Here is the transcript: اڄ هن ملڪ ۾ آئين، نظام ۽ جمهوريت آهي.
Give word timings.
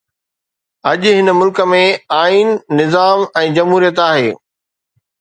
اڄ 0.91 1.01
هن 1.17 1.27
ملڪ 1.39 1.59
۾ 1.73 1.83
آئين، 2.21 2.49
نظام 2.81 3.29
۽ 3.45 3.55
جمهوريت 3.59 4.07
آهي. 4.11 4.37